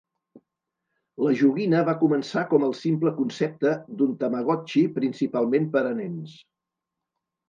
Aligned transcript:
La 1.25 1.33
joguina 1.41 1.81
va 1.89 1.93
començar 1.99 2.41
com 2.53 2.65
el 2.67 2.73
simple 2.79 3.11
concepte 3.17 3.73
d'un 3.99 4.15
Tamagotchi 4.23 4.83
principalment 4.97 5.69
per 5.77 5.85
a 5.91 5.93
nens. 6.01 6.33